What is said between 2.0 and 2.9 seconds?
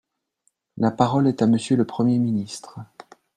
ministre.